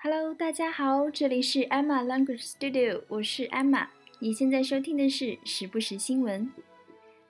[0.00, 3.88] Hello，大家好，这里是 Emma Language Studio，我是 Emma。
[4.20, 6.48] 你现在收听的是时不时新闻。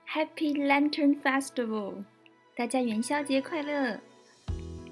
[0.07, 2.05] Happy Lantern Festival，
[2.55, 3.99] 大家元宵节快乐！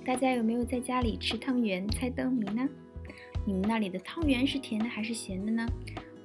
[0.06, 2.66] 大家有没有在家里吃汤圆、猜灯谜呢？
[3.44, 5.68] 你们那里的汤圆是甜的还是咸的呢？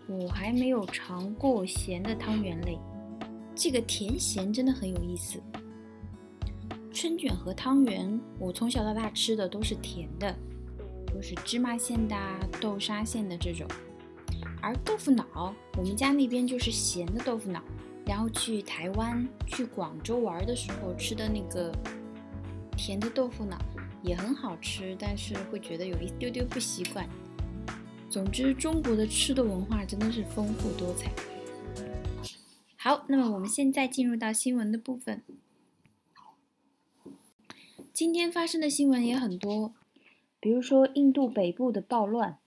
[0.08, 2.80] 我还没有尝过咸的汤圆嘞。
[3.54, 5.44] 这个甜咸真的很有意思。
[6.94, 10.34] 春卷和汤圆，我从小到大吃的都是甜的。
[11.14, 12.16] 就是芝麻馅的、
[12.60, 13.68] 豆沙馅的这种，
[14.62, 17.62] 而豆腐脑，我们家那边就是咸的豆腐脑。
[18.04, 21.72] 然后去台湾、去广州玩的时候吃的那个
[22.76, 23.56] 甜的豆腐脑
[24.02, 27.08] 也很好吃，但是会觉得有一丢丢不习惯。
[28.10, 31.12] 总之，中国的吃的文化真的是丰富多彩。
[32.76, 35.22] 好，那么我们现在进入到新闻的部分。
[37.94, 39.74] 今天发生的新闻也很多。
[40.42, 42.40] 比如说，印度北部的暴乱、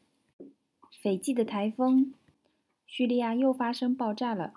[1.01, 2.12] 斐济的台风、
[2.89, 4.53] 叙利亚又发生爆炸了、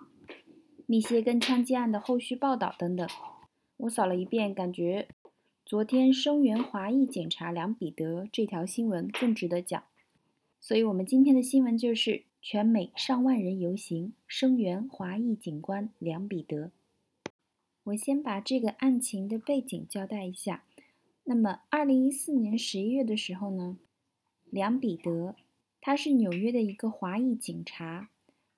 [0.87, 3.07] 密歇根枪击案的后续报道等等。
[3.77, 5.07] 我扫了一遍，感觉
[5.63, 9.83] 昨天声援华裔警察梁彼得这条新闻更值得讲。
[10.59, 16.71] 所以，我们今天的新闻就是全美上万人游行声援华裔警官梁彼得。
[17.83, 20.63] 我先把这个案情的背景交代一下。
[21.29, 23.77] 那么，二零一四年十一月的时候呢，
[24.45, 25.35] 梁彼得，
[25.81, 28.07] 他是纽约的一个华裔警察，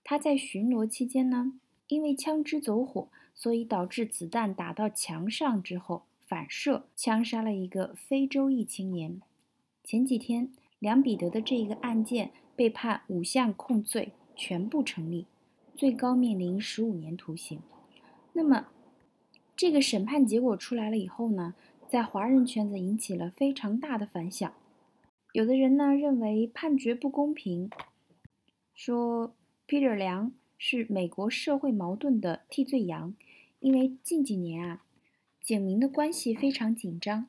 [0.04, 1.54] 他在巡逻期间呢，
[1.88, 9.20] 因为枪支走火，所以导致子弹打到墙上之后反射，枪杀了一个非洲裔青年。
[9.84, 15.26] 前几天，梁彼得的这一个案件被判五项控罪全部成立，
[15.76, 17.64] 最高面临十五年徒刑。
[18.34, 18.68] 那么，
[19.56, 21.56] 这个审判结果出来了以后呢？
[21.90, 24.54] 在华人圈子引起了非常大的反响，
[25.34, 27.68] 有的人呢认为判决不公平，
[28.76, 29.34] 说
[29.68, 33.16] Peter 梁是美国社会矛盾的替罪羊，
[33.60, 34.84] 因为近几年啊，
[35.42, 37.26] 警民的关系非常紧张，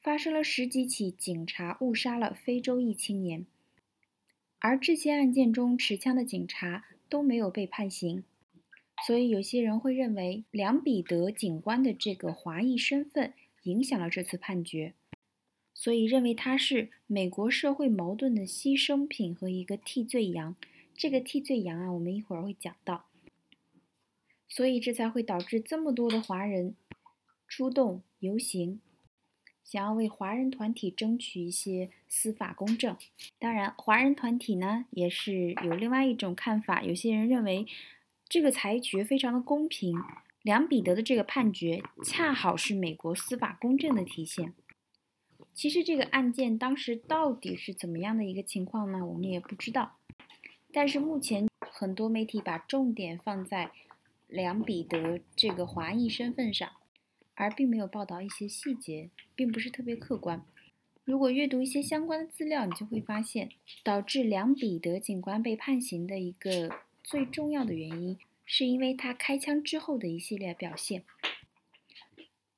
[0.00, 3.44] 发生了十几起警察误杀了非洲裔青年，
[4.58, 8.24] 而这些案件中持枪的警察都没有被判刑，
[9.06, 13.34] 所以有些人会认为梁彼得警官的这个华裔身份。
[13.68, 14.94] 影响了这次判决，
[15.74, 20.56] 所以认为他是美国社会矛盾的牺牲品和一个替罪羊。
[20.96, 23.04] 这个替罪羊啊，我们一会儿会讲到。
[24.48, 26.74] 所以这才会导致这么多的华人
[27.46, 28.80] 出动游行，
[29.62, 32.96] 想要为华人团体争取一些司法公正。
[33.38, 37.66] 当然，华人团体呢也是有另外一种看法，有些人认为
[38.26, 39.94] 这个裁决非常的公平。
[40.48, 44.54] 梁彼得的这个判决恰好是美国司法公正的体现。
[45.52, 49.04] 其实这个案件当时到底是怎么样的一个情况呢？
[49.04, 49.98] 我们也不知道。
[50.72, 53.70] 但是目前很多媒体把重点放在
[54.26, 56.72] 梁彼得这个华裔身份上，
[57.34, 60.42] 而并没有报道一些细节，并不是特别客观。
[61.04, 63.50] 如果阅读一些相关的资料，你就会发现，
[63.82, 68.18] 导致梁彼得警官被判刑的一个最重要的原因。
[68.50, 71.04] 是因为他开枪之后的一系列表现。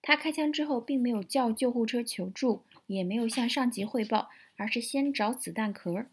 [0.00, 6.06] 他开枪之后，并没有叫救护车求助，也没有向上级汇报，而是先找子弹壳，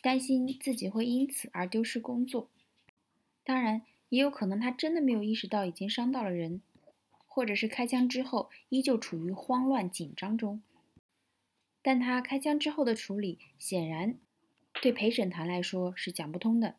[0.00, 2.48] 担心自己会因此而丢失工作。
[3.42, 6.62] 当然，也有可能他真的没有意识到已经伤到了人，
[7.26, 10.62] 或者是开枪之后依旧处于慌乱紧张中。
[11.82, 14.14] 但他开枪之后的处理，显然
[14.80, 16.76] 对陪审团来说是讲不通的。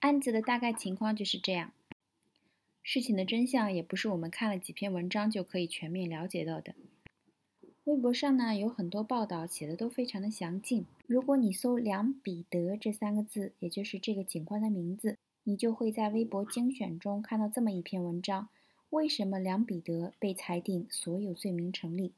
[0.00, 1.72] 案子的大概情况就是这样，
[2.82, 6.74] 事情的真相也不是我们看了几篇文章就可以全面了解到的。
[7.84, 10.84] 微博上呢有很多报道，写的都非常的详尽。
[11.06, 18.48] 如果你搜“梁彼得”这三个字，也就是这个警官的名字，你就会在微博精选中看到这么一篇文章：
[18.90, 22.12] 为什么梁彼得被裁定所有罪名成立？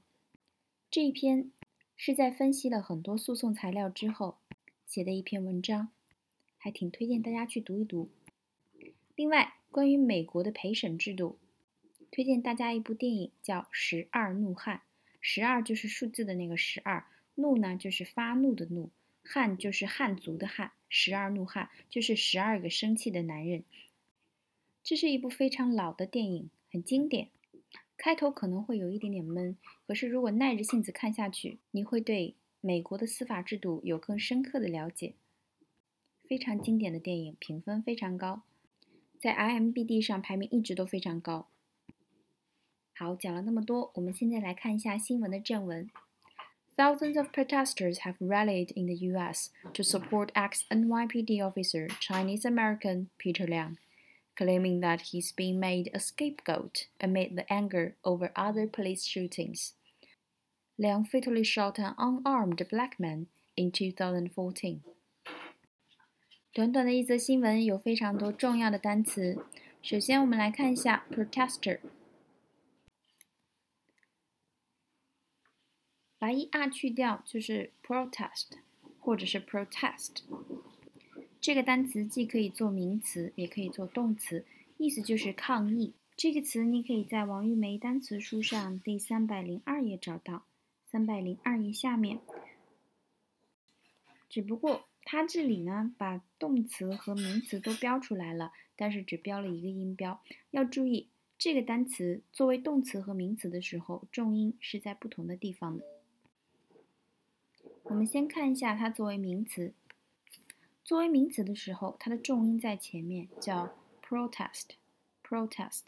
[0.91, 1.53] 这一篇
[1.97, 4.39] 是在分析了很多诉讼材料之后
[4.87, 5.91] 写的一篇文章。
[6.59, 8.11] 还挺推荐大家去读一读。
[9.17, 11.39] 另外，关于美国的陪审制度，
[12.11, 14.77] 推荐大家一部电影叫《十二怒汉》。
[15.21, 18.91] 十二就是数字的那个十二，怒呢就是发怒的怒，
[19.25, 20.73] 汉就是汉族的汉。
[20.89, 23.65] 十二怒汉就是十二个生气的男人。
[24.83, 27.29] 这是一部非常老的电影，很经典。
[27.97, 29.57] 开头可能会有一点点闷，
[29.87, 35.15] 可是如果耐着性子看下去，你会对美国的司法制度有更深刻的了解。
[36.28, 38.44] 非常经典的电影，评分非常高，
[39.20, 41.48] 在 IMBD 上排名一直都非常高。
[42.96, 45.90] 好，讲了那么多，我们现在来看一下新闻的正文。
[46.76, 49.52] Thousands of protesters have rallied in the U.S.
[49.74, 53.78] to support ex-NYPD officer Chinese American Peter Liang,
[54.36, 59.76] claiming that he's being made a scapegoat amid the anger over other police shootings.
[60.80, 64.82] Liang fatally shot an unarmed black man in 2014.
[66.53, 69.45] 短短的一则新闻有非常多重要的单词。
[69.83, 71.79] 首先，我们来看一下 protester。
[76.19, 78.47] 把 e r 去掉就是 protest
[78.99, 80.23] 或者是 protest。
[81.41, 84.45] 这个单词既可以做名词，也可以做动词，
[84.79, 85.95] 意思就是抗议。
[86.17, 90.43] 这个词你可以在王玉梅单词书上第三百零二页找到，
[90.91, 92.19] 三百零二页下面。
[94.29, 100.23] 只不过它这里呢，把动词和名词都标出来了，但是只标了一个音标。
[100.51, 101.09] 要注意，
[101.39, 105.85] 这个单词作为动词和名词的时候，重音是在不同的地方的。
[107.85, 109.73] 我们先看一下它作为名词。
[110.85, 113.75] 作为名词的时候，它的重音在前面，叫
[114.07, 115.85] protest，protest。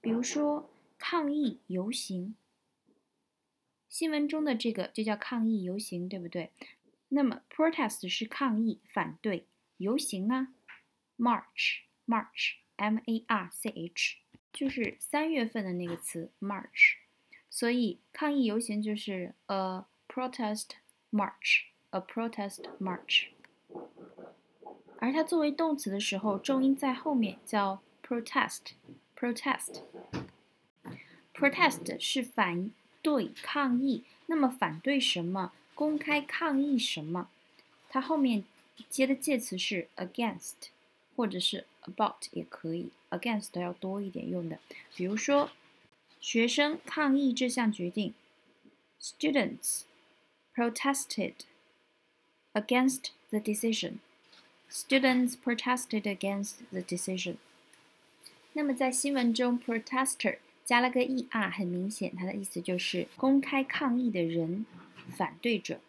[0.00, 2.34] 比如说抗议游行，
[3.90, 6.50] 新闻中的这个就叫抗议游行，对不对？
[7.08, 9.46] 那么 protest 是抗议、反对，
[9.76, 10.48] 游行啊
[11.18, 14.16] ？march，march，m-a-r-c-h，
[14.52, 16.96] 就是三月份的那个词 march，
[17.48, 19.84] 所以抗议游行就是 a。
[20.10, 20.70] protest
[21.12, 23.26] march, a protest march。
[24.98, 28.72] 而它作为动词的时候，重音在后面，叫 protest。
[29.14, 29.82] protest
[31.34, 32.70] protest 是反
[33.02, 34.04] 对、抗议。
[34.26, 35.52] 那么反对什么？
[35.78, 37.28] 公开抗议什么？
[37.88, 38.42] 它后面
[38.90, 40.54] 接的介词是 against，
[41.14, 42.90] 或者是 about 也可以。
[43.10, 44.58] against 要多一点用的。
[44.96, 45.52] 比如说，
[46.20, 48.12] 学生抗议这项决定
[49.00, 49.82] ，students。
[50.52, 51.44] protested
[52.52, 54.00] against the decision.
[54.68, 57.36] Students protested against the decision.
[58.54, 64.66] 那么在新闻中，protester 加了个 er，很明显，它的意思就是公开抗议的人、
[65.08, 65.80] 反对者。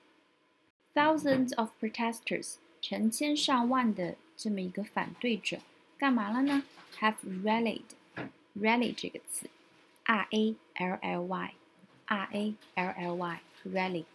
[0.94, 5.60] Thousands of protesters，成千上万的这么一个反对者，
[5.98, 6.64] 干嘛了呢
[7.00, 9.50] ？Have rallied，rally 这个词
[10.06, 14.06] ，r a l l y，r a l l y，rally。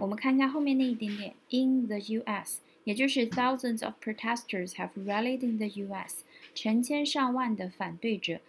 [0.00, 6.22] 我们看一下后面那一点点，in the U.S.，也就是 thousands of protesters have rallied in the U.S.，
[6.54, 8.40] 成千上万的反对者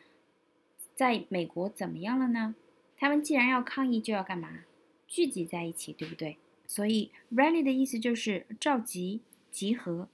[0.96, 2.56] 在美国怎么样了呢？
[2.98, 4.62] 他们既然要抗议，就要干嘛？
[5.08, 6.38] 聚集在一起，对不对？
[6.68, 9.22] 所以 rally 的意思就是召集、
[9.52, 10.08] 集合。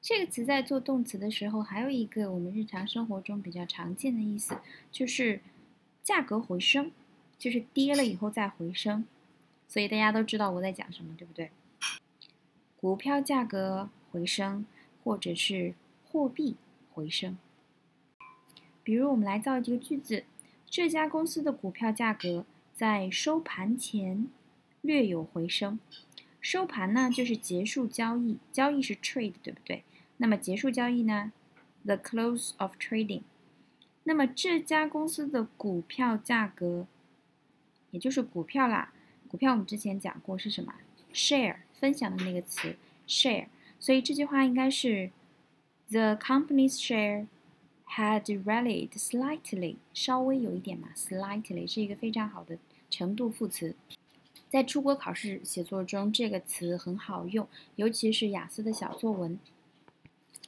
[0.00, 4.56] 这个词在做动词的时候，还有一个我们日常生活中比较常见的意思，
[4.90, 5.40] 就是
[6.02, 6.90] 价格回升，
[7.38, 9.04] 就是跌了以后再回升。
[9.68, 11.50] 所以大家都知道我在讲什么，对不对？
[12.80, 14.64] 股票价格回升，
[15.04, 15.74] 或者是
[16.10, 16.56] 货币
[16.94, 17.36] 回升。
[18.82, 20.24] 比如，我们来造一个句子：
[20.64, 22.46] 这家公司的股票价格
[22.80, 24.26] 在收盘前
[24.80, 25.78] 略有回升。
[26.40, 29.84] 收盘呢，就是结束交易，交易是 trade，对不对？
[30.16, 31.30] 那么结束交易呢
[31.84, 33.20] ？The close of trading。
[34.04, 36.86] 那么这家公司的股票价格，
[37.90, 38.94] 也就是股票啦。
[39.28, 40.72] 股票我们之前讲过是什么
[41.12, 42.76] ？share 分享的那个词
[43.06, 45.10] share，所以这句话应该是
[45.90, 47.26] The company's share
[47.90, 52.56] had rallied slightly，稍微有一点嘛，slightly 是一个非常好的
[52.90, 53.74] 程度副词，
[54.50, 59.38] 在出国考试写作中这个词很好用，尤其是雅思的小作文。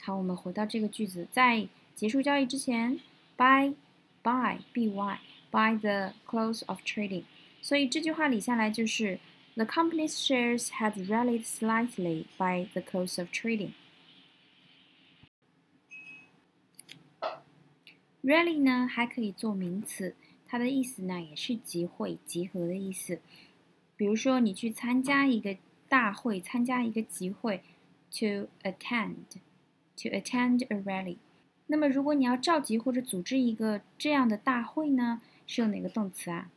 [0.01, 2.99] 好，我们回到这个句子，在结束交易之前
[3.37, 3.75] ，by
[4.23, 5.19] by by
[5.51, 7.23] by the close of trading。
[7.61, 9.21] 所以这句话理下来就是
[9.55, 13.71] ：The company's shares had rallied slightly by the close of trading.
[18.25, 20.17] Rally 呢还可以做名词，
[20.53, 23.23] 它的意思呢也是集会、集合的意思。
[23.97, 25.57] 比如说，你去参加一个
[25.89, 27.63] 大会、参加一个集会
[28.11, 31.17] ，to attend，to attend a rally。
[31.69, 36.51] 那么，如果你要召集或者组织一个这样的大会呢，是用哪个动词啊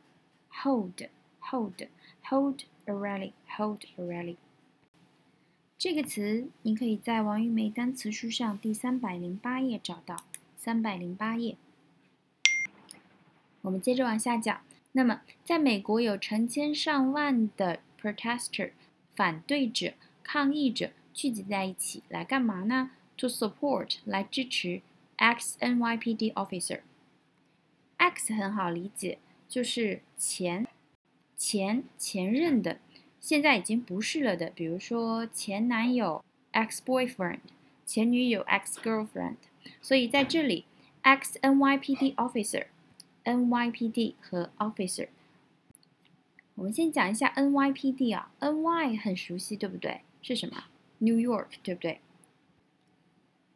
[0.52, 1.08] ？hold
[1.40, 1.88] hold
[2.22, 4.36] hold a rally hold a rally
[5.78, 10.26] 这个词你可以在王玉梅单词书上第三百零八页找到。
[10.58, 11.56] 三百零八页，
[13.66, 14.60] 我们接着往下讲。
[14.92, 18.70] 那么，在美国有成千上万的 protester
[19.14, 24.82] 反对者、抗议者聚集在一起，来干嘛呢？To support 来支持
[25.16, 26.80] x NYPD officer。
[27.96, 29.18] X 很好理解。
[29.48, 30.66] 就是前
[31.36, 32.78] 前前任的，
[33.20, 37.40] 现在已经不是了的，比如说前男友 ex boyfriend，
[37.84, 39.36] 前女友 ex girlfriend。
[39.82, 40.64] 所以在这里
[41.02, 42.66] x NYPD officer
[43.26, 45.08] NYPD 和 officer。
[46.54, 50.00] 我们先讲一下 NYPD 啊，NY 很熟悉，对不对？
[50.22, 50.64] 是什么
[50.98, 52.00] ？New York，对不对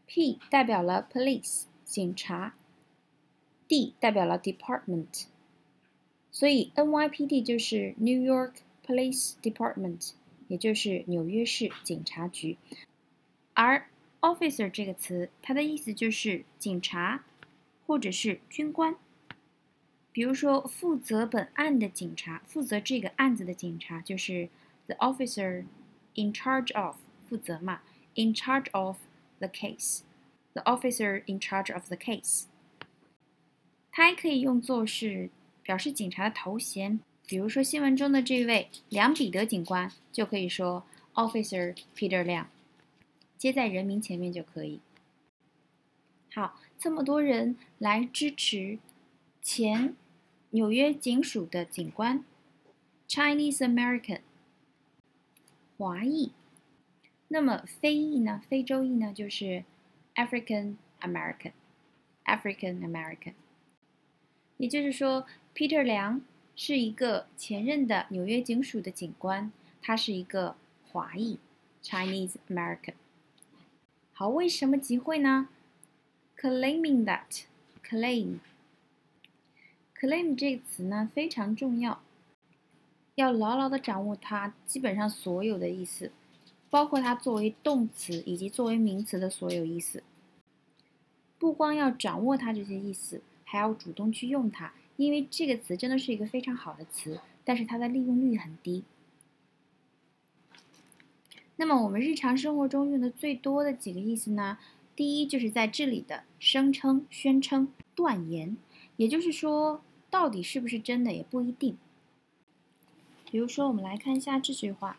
[0.07, 2.55] ？P 代表了 police，警察
[3.69, 5.27] ；D 代表了 department，
[6.31, 10.13] 所以 NYPD 就是 New York Police Department，
[10.49, 12.59] 也就是纽约市警察局。
[13.55, 13.87] 而
[14.21, 17.25] officer 这个词，它的意思就是警察
[17.87, 18.97] 或者是军官。
[20.13, 24.49] 比如说，负责本案的警察，负责这个案子的警察就是
[24.87, 25.65] the officer
[26.15, 26.97] in charge of
[27.29, 27.83] 负责嘛
[28.17, 28.97] ，in charge of
[29.39, 32.47] the case，the officer in charge of the case。
[33.93, 35.31] 它还可以用作是
[35.63, 42.51] 表示警察的头衔，比如说新闻中的这位梁彼得警官，就可以说 Officer Peter 梁，
[43.39, 44.81] 接在人名前面就可以。
[46.35, 48.81] 好，这么多人来支持。
[49.43, 49.97] 前
[50.53, 52.25] 纽约警署的警官
[53.09, 54.21] ，Chinese American，
[55.79, 56.33] 华裔。
[57.29, 58.43] 那么非裔呢？
[58.49, 59.13] 非洲裔呢？
[59.15, 59.63] 就是
[60.17, 63.35] African American，African American。
[64.57, 66.21] 也就是说，Peter 梁
[66.57, 70.57] 是一个前任的纽约警署的警官，他是一个
[70.91, 71.39] 华裔
[71.81, 72.95] Chinese American。
[74.13, 75.49] 好，为什么集会呢
[76.37, 77.45] ？Claiming that
[77.85, 78.41] claim
[80.01, 80.35] claim。
[80.35, 82.01] 这个词呢非常重要，
[83.17, 86.11] 要牢牢的掌握它基本上所有的意思，
[86.71, 90.03] 包括它作为动词以及作为名词的所有意思。
[91.39, 98.85] 不光要掌握它这些意思，还要主动去用它，因为这个词真的是一个非常好的词，但是它的利用率很低。
[101.57, 104.57] 那么我们日常生活中用的最多的几个意思呢？
[104.97, 108.57] 第一就是在这里的声称、宣称、断言，
[108.97, 109.83] 也就是说。
[110.11, 111.79] 到底是不是真的也不一定。
[113.31, 114.99] 比如说，我们来看一下这句话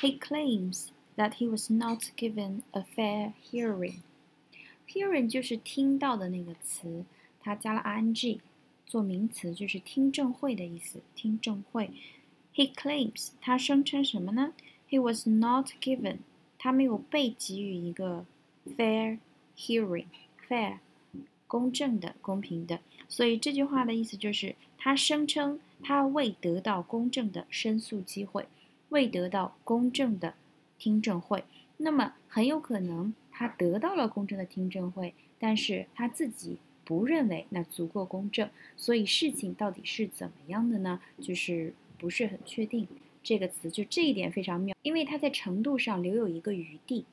[0.00, 3.98] ：He claims that he was not given a fair hearing.
[4.88, 7.04] Hearing 就是听到的那个词，
[7.38, 8.40] 它加了 ing
[8.86, 11.00] 做名词，就是听证会的意思。
[11.14, 11.90] 听证会
[12.54, 14.54] ，He claims 他声称什么呢
[14.88, 16.18] ？He was not given
[16.58, 18.24] 他没有被给予一个
[18.66, 19.18] fair
[19.56, 20.06] hearing.
[20.48, 20.78] Fair
[21.50, 22.78] 公正的、公平的。
[23.08, 28.46] 所以这句话的意思就是，他声称他未得到公正的申诉机会，
[28.90, 30.34] 未得到公正的
[30.78, 31.42] 听证会。
[31.78, 38.48] 那么很有可能他得到了公正的听证会，但是他自己不认为那足够公正。
[38.76, 41.00] 所以事情到底是怎么样的呢？
[41.20, 42.86] 就是不是很确定。
[43.24, 47.04] 这个词就这一点非常妙，因为它在程度上留有一个余地。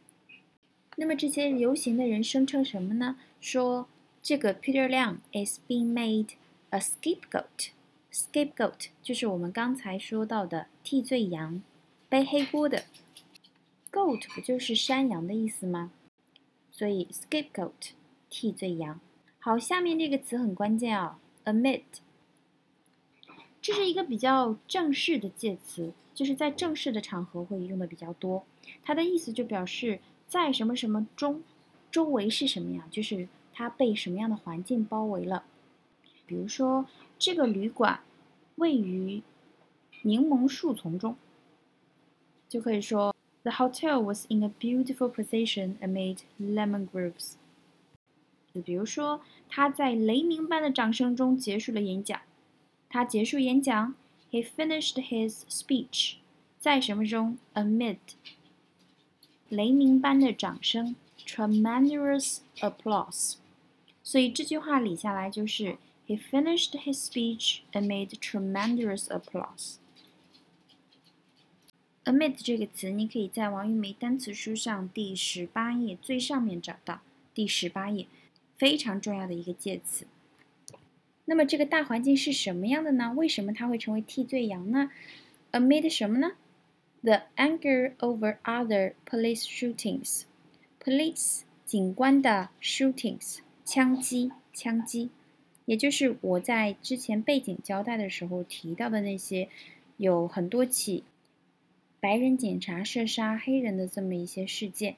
[0.96, 3.18] 那么这些游行的人声称什么呢？
[3.42, 3.88] 说。
[4.28, 6.32] 这个 Peter Liang is being made
[6.72, 7.70] a scapegoat.
[8.12, 11.62] Scapegoat 就是我们刚才说到的替罪羊，
[12.10, 12.84] 背黑锅的。
[13.90, 15.94] Goat 不就是山羊的意思吗？
[16.74, 17.92] 所以 scapegoat
[18.30, 19.00] 替罪羊。
[19.40, 21.84] 好，下面这个词很关键啊，amid。
[23.62, 28.44] 这是一个比较正式的介词，就是在正式的场合会用的比较多。
[28.84, 31.44] 它的意思就表示在什么什么中，
[31.90, 33.30] 周围是什么呀，就是。
[33.57, 35.45] 它被什么样的环境包围了？
[36.27, 36.87] 比如说，
[37.19, 38.01] 这个旅馆
[38.57, 39.23] 位于
[40.03, 41.17] 柠檬树丛中，
[42.49, 47.35] 就可以说 The hotel was in a beautiful position amid lemon groves。
[48.55, 52.21] 就比如说，他在雷鸣般的掌声中结束了演讲。
[52.89, 53.95] 他结束演讲，
[54.31, 56.17] He finished his speech。
[56.59, 57.39] 在什么中？
[57.55, 57.97] Amid
[59.49, 60.95] 雷鸣般的掌声，
[61.27, 63.35] tremendous applause。
[64.08, 69.80] 所以这句话理下来就是：He finished his speech amid tremendous applause.
[72.06, 77.02] Amid 这个词，你可以在王玉梅单词书上第十八页最上面找到。
[77.34, 78.08] 第十八页，
[78.56, 80.08] 非常重要的一个介词。
[81.26, 83.14] 那么这个大环境是什么样的呢？
[83.14, 84.90] 为什么它会成为替罪羊呢
[85.52, 86.32] ？Amid 什么呢
[87.02, 90.22] ？The anger over other police shootings.
[90.82, 93.40] Police 警官的 shootings。
[93.68, 95.10] 枪击，枪击，
[95.66, 99.50] 也就是我在之前背景交代的时候提到的那些，
[99.98, 101.04] 有很多起
[102.00, 104.96] 白人警察射杀黑人的这么一些事件。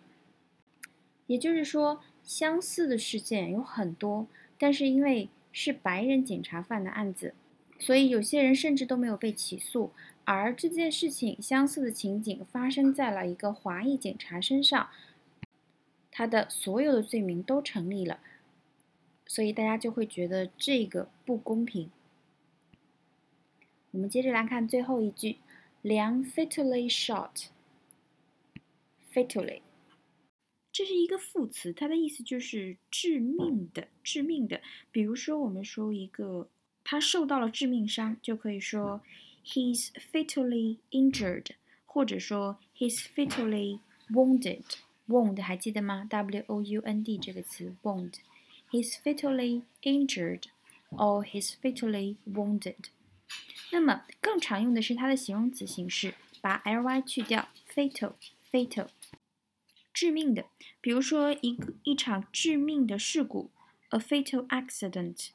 [1.26, 4.28] 也就是说，相似的事件有很多，
[4.60, 7.34] 但是因为是白人警察犯的案子，
[7.80, 9.92] 所以有些人甚至都没有被起诉。
[10.26, 14.90] 而这件事情相似的情景发生在了一个华裔警察身上，
[16.12, 18.20] 他的所有的罪名都成立了，
[19.30, 21.92] 所以大家就会觉得这个不公平。
[23.92, 25.38] 我们接着来看最后一句，
[25.84, 29.62] 梁 fatally shot，fatally，
[30.72, 34.62] 这是一个副词，它的意思就是致命的、致命的。
[34.92, 36.50] 比如说，我们说一个
[36.84, 39.02] 他受到了致命伤，就可以说。
[39.42, 41.52] He's fatally injured，
[41.86, 44.64] 或者说 He's fatally wounded。
[45.08, 48.16] wound 还记得吗？W O U N D 这个词，wound。
[48.72, 50.44] He's fatally injured
[50.92, 52.90] or he's fatally wounded。
[53.72, 58.88] 那么更常用的是它的形容词形式，把 ly 去掉，fatal，fatal，
[59.94, 60.46] 致命的。
[60.82, 63.50] 比如说一个一场致命的事故
[63.90, 65.30] ，a fatal accident，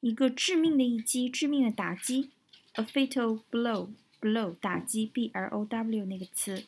[0.00, 2.30] 一个致命的一击，致命的打击。
[2.74, 6.64] a fatal blow，blow 打击，b l o w 那个词，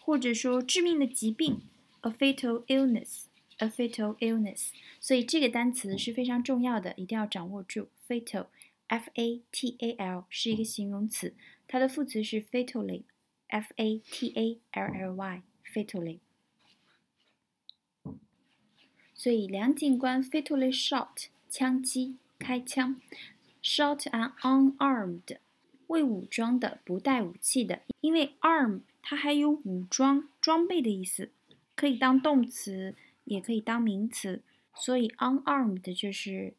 [0.00, 1.60] 或者说致命的疾病
[2.00, 3.23] ，a fatal illness
[3.58, 4.70] illness，a fatal illness。
[5.00, 7.88] 所以这个单词是非常重要的，一定要掌握住。
[8.08, 11.34] fatal，f a t a l 是一个形容词，
[11.66, 16.18] 它的副词是 fatally，f a t a l l y，fatally。
[19.14, 23.00] 所以梁警官 fatally shot，枪击，开枪
[23.62, 25.38] ，shot an unarmed。
[25.86, 31.30] 未武装的，不带武器的，因为 arm 它还有武装、装备的意思，
[31.76, 32.94] 可以当动词，
[33.24, 34.42] 也可以当名词，
[34.74, 36.54] 所以 unarmed 就是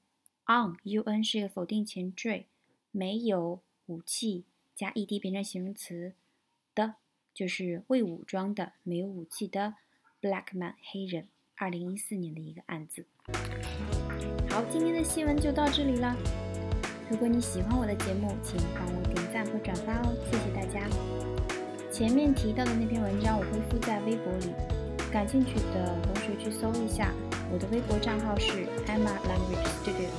[0.46, 2.46] un u n 是一个否定前缀，
[2.92, 4.44] 没有武器
[4.76, 6.14] 加 e d 变成形容词
[6.74, 6.96] 的，
[7.34, 9.76] 就是未武装的、没有武器的
[10.22, 11.28] black man 黑人。
[11.58, 13.06] 二零一四年的一个案子。
[14.50, 16.14] 好，今天的新闻就到这里了。
[17.10, 20.86] 如果你喜欢我的节目，请帮我点赞和转发哦，谢谢大家。
[21.90, 24.52] 前面提到的那篇文章我会附在微博里，
[25.16, 27.10] 感兴趣的同学去搜一下。
[27.50, 28.52] 我的微博账号是
[28.86, 30.10] Emma Language Studio。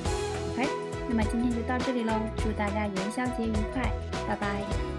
[0.53, 0.67] OK，
[1.07, 3.93] 那么今天就到这里喽，祝大家元宵节愉快，
[4.27, 4.96] 拜拜。